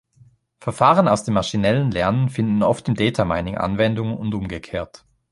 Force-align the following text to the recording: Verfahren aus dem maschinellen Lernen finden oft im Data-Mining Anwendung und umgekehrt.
Verfahren 0.57 1.07
aus 1.07 1.25
dem 1.25 1.35
maschinellen 1.35 1.91
Lernen 1.91 2.29
finden 2.29 2.63
oft 2.63 2.87
im 2.87 2.95
Data-Mining 2.95 3.59
Anwendung 3.59 4.17
und 4.17 4.33
umgekehrt. 4.33 5.05